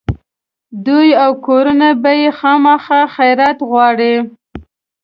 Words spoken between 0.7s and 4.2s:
دوی او کورنۍ به یې خامخا خیرات غواړي.